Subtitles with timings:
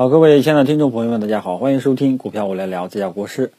[0.00, 3.52] 好，各位亲爱的听众朋友们，大家好，欢迎收听股票我来聊，这家国师。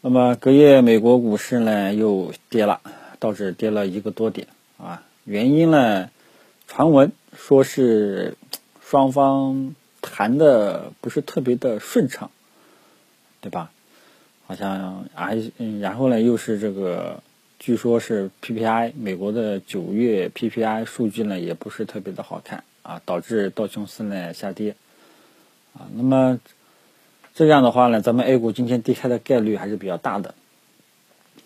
[0.00, 2.80] 那么隔夜美国股市呢又跌了，
[3.20, 5.04] 道指跌了一个多点啊。
[5.22, 6.10] 原因呢，
[6.66, 8.34] 传闻说是
[8.80, 12.32] 双方谈的不是特别的顺畅，
[13.40, 13.70] 对吧？
[14.48, 17.22] 好像还嗯，然后呢又是这个，
[17.60, 24.74] 据说是 PPI 美国的九月 PPI 数据呢也不是特别的好看啊，导致道琼斯呢下跌。
[25.78, 26.40] 啊，那么
[27.34, 30.34] 这样的话呢，咱们 A 股今天低开的概率还是比较大的。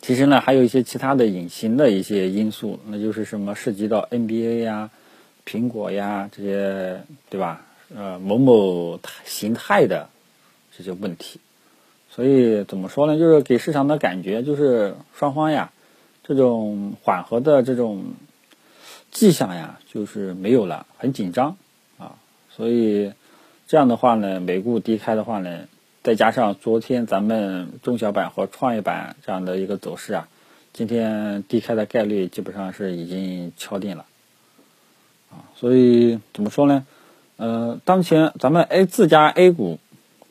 [0.00, 4.90] 其实呢，还有一些其他的隐形的一些因素，那就是什么涉及到 NBA 呀、
[5.46, 7.66] 苹果呀这些，对吧？
[7.94, 10.08] 呃，某某形态的
[10.76, 11.38] 这些问题。
[12.10, 13.18] 所以怎么说呢？
[13.18, 15.70] 就是给市场的感觉就是双方呀，
[16.24, 18.06] 这种缓和的这种
[19.10, 21.56] 迹象呀，就是没有了，很紧张
[21.98, 22.16] 啊。
[22.48, 23.12] 所以。
[23.66, 25.66] 这样的话呢，美股低开的话呢，
[26.02, 30.28] 再加上昨天咱们中小板和创业板这样的一个走势啊，
[30.74, 34.04] 今天低开的概率基本上是已经敲定了，
[35.30, 36.84] 啊，所以怎么说呢？
[37.36, 39.78] 呃，当前咱们 A 自家 A 股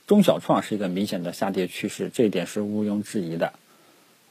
[0.05, 3.53] 中小创是一个明显的下跌趋势，这一点是毋庸置疑的，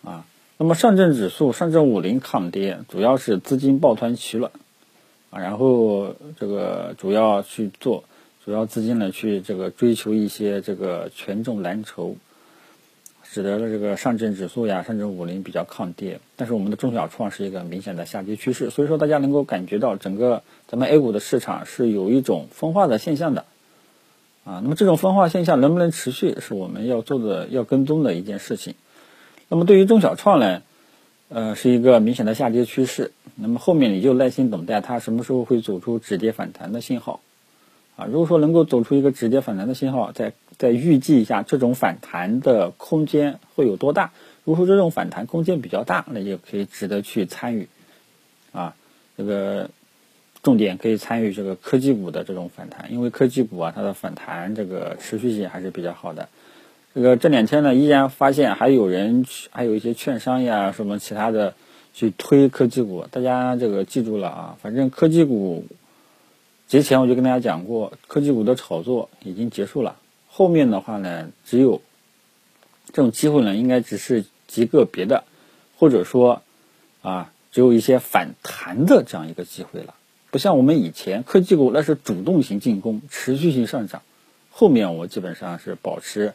[0.05, 0.25] 啊，
[0.57, 4.53] 那么上证指数、上证五零抗跌，主要是资金抱团取暖，
[5.31, 8.05] 啊，然后这个主要去做。
[8.51, 12.17] 主要资金呢去这个追求一些这个权重蓝筹，
[13.23, 16.19] 使得了这个上证指数呀、上证五零比较抗跌。
[16.34, 23.45] 但是我们的中小创是一个明显的下跌趋势，所以说大家能够感觉到整个咱们 A 股的市场是有一种分化的现象的，
[24.42, 28.75] 啊，那么这种分化现象能不能持续，是我们要做的、要跟踪的一件事情。
[29.48, 30.62] 那么对于中小创呢，
[31.29, 37.20] 呃，是一个明显的下跌趋势，那么后面你就耐心等待它什么时候会走出止跌反弹的信号。
[38.01, 44.12] 啊，如果说能够走出一个止跌反弹的信号，再再预计一下这种反弹的空间会有多大。
[44.45, 47.69] 如果说这种反弹空间比较大，那就可以值得去参与。
[48.52, 48.74] 啊，
[49.19, 49.69] 这个
[50.42, 56.30] 重点可以参与这个科技股的这种反弹，因为科技股啊，它的反弹这个持续性还是比较好的。
[56.95, 61.53] 这个这两天呢，依然发现还有人，还有一些券商呀，什么其他的
[61.92, 63.05] 去推科技股。
[63.11, 65.67] 大家这个记住了啊，反正科技股。
[66.70, 69.97] 节前我就跟大家讲过，科技股的炒作已经结束了。
[70.29, 71.83] 后面的话呢，只有
[72.92, 75.25] 这种机会呢，应该只是极个别的，
[75.77, 76.42] 或者说
[77.03, 79.97] 啊，只有一些反弹的这样一个机会了。
[80.30, 84.03] 不像我们以前科技股那是主动型进攻，持续性上涨。
[84.53, 86.35] 后面我基本上是保持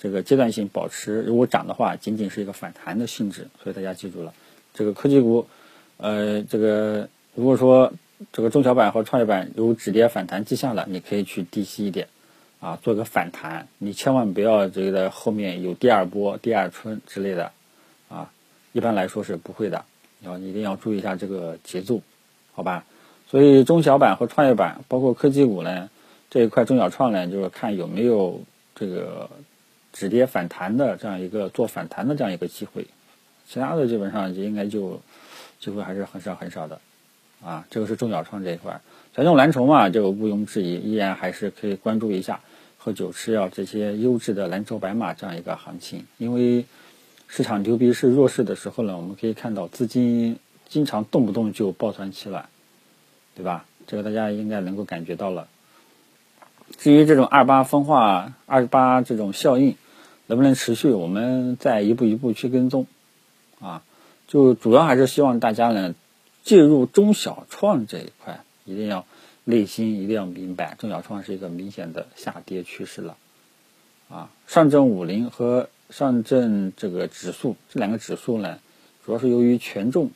[0.00, 3.46] 这个阶段性保持，如果涨的话，仅仅是一个反弹的性质。
[3.62, 4.34] 所以大家记住了，
[4.74, 5.46] 这个科技股，
[5.98, 7.92] 呃，这个如果说。
[8.32, 12.08] 这个中小板和创业板有止跌反弹迹象了，你可以去低吸一点，
[12.60, 13.68] 啊，做个反弹。
[13.78, 17.52] 你千万不要这个后面有第二波、第二春之类的，
[18.08, 18.32] 啊，
[18.72, 19.84] 一般来说是不会的。
[20.20, 22.00] 要一定要注意一下这个节奏，
[22.52, 22.84] 好吧？
[23.28, 25.88] 所以中小板和创业板，包括科技股呢，
[26.28, 28.42] 这一块中小创呢，就是看有没有
[28.74, 29.30] 这个
[29.92, 32.88] 止跌反弹的这样一个做反弹的这样一个机会，
[33.46, 35.00] 其他的基本上就应该就
[35.60, 36.80] 机会还是很少很少的。
[37.44, 38.80] 啊，这个是中小创这一块，
[39.14, 42.40] 权重蓝筹嘛，这个毋庸置疑，依然还是可以关注一下
[42.76, 46.04] 喝酒吃药这些优质的蓝筹白马这样一个行情。
[46.18, 46.64] 因为
[47.28, 50.38] 市场牛逼是弱势的时候呢，我们可以看到资金
[50.68, 52.48] 经常动不动就抱团取暖，
[53.36, 53.64] 对吧？
[53.86, 55.46] 这个大家应该能够感觉到了。
[56.76, 59.76] 至于这种二八分化、二八这种效应
[60.26, 62.86] 能不能持续，我们再一步一步去跟踪。
[63.60, 63.82] 啊，
[64.26, 65.94] 就主要还是希望大家呢。
[66.48, 69.04] 介入中小创这一块，一定要
[69.44, 73.18] 内心一定要明白，中小创是一个明显的下跌趋势了。
[74.08, 78.60] 啊，上证五零和上证这个指数这两个指数呢，
[79.04, 80.10] 主要是由于权重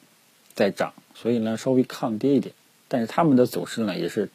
[0.55, 2.55] 在涨，所以呢稍微抗跌一点。
[2.89, 4.31] 但是他们的走势呢，也是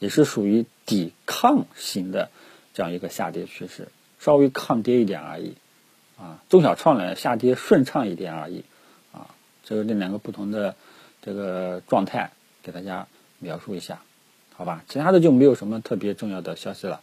[0.00, 2.30] 也是属于抵抗型的
[2.74, 3.86] 这样一个下跌趋势，
[4.18, 5.54] 稍微抗跌一点而已。
[6.18, 8.64] 啊，中小创呢下跌顺畅一点而已。
[9.12, 9.30] 啊，
[9.62, 10.74] 这个这两个不同的。
[11.26, 12.30] 这个状态
[12.62, 13.08] 给大家
[13.40, 14.00] 描述一下，
[14.54, 14.84] 好吧？
[14.88, 17.00] 其他的就没有什么特别重要的消息了。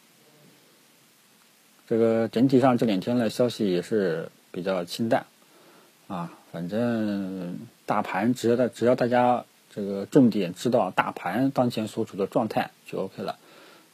[1.89, 5.25] 这个整体上这两天的消息也是比较清淡
[6.07, 13.37] 啊，反正大盘只要大只要大家这个重点知道大盘当前所处的状态就 OK 了。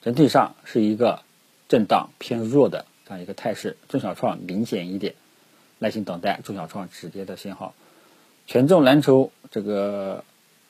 [0.04, 1.24] 整体上是一个
[1.68, 5.16] 震荡偏弱的这样一个态势，中小创明显一点，
[5.80, 7.74] 耐心等待中小创止跌的信号。
[8.50, 10.24] 权重蓝筹这个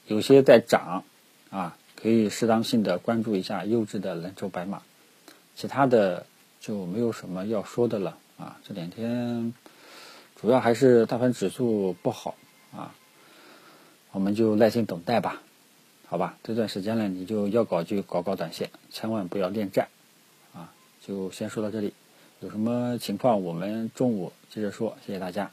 [0.06, 1.06] 有些在涨，
[1.50, 4.82] 啊，可以适当性的关注一下优质的蓝筹白马。
[5.56, 6.26] 其他的
[6.60, 8.58] 就没有什么要说的了啊。
[8.68, 9.54] 这两天
[10.36, 12.36] 主要还是大盘指数不好
[12.76, 12.94] 啊，
[14.12, 15.42] 我们就耐心等待吧，
[16.06, 16.38] 好吧？
[16.44, 19.88] 这段时间呢，你就要搞就搞搞短线，千万不要恋战
[20.54, 20.74] 啊！
[21.00, 21.94] 就先说到这里，
[22.42, 25.50] 有什么情况我们中午接着说，谢谢大家。